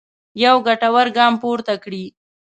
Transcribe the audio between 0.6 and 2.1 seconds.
ګټور ګام پورته کړی.